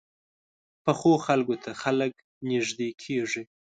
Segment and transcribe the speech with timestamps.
[0.83, 2.11] پخو خلکو ته خلک
[2.49, 3.43] نږدې کېږي